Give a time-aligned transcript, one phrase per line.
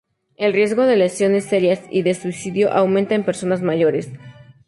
[0.35, 4.09] El riesgo de lesiones serias y de suicidio aumenta en personas mayores.